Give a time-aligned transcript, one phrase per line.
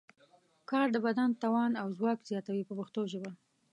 [0.69, 3.31] کار د بدن توان او ځواک زیاتوي په پښتو ژبه.